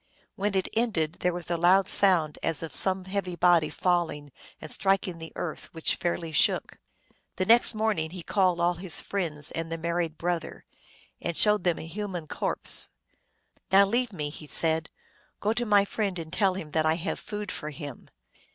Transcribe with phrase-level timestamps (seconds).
[0.35, 4.71] When it ended there was a loud sound as of some heavy body falling and
[4.71, 6.79] striking the earth, which fairly shook.
[7.35, 10.65] The next morning he called all his friends and the married brother,
[11.21, 12.89] and showed them a human corpse.
[13.71, 14.89] "Now leave me," he said.
[14.89, 14.97] u
[15.39, 18.09] Go to my friend and tell him that I have food for him."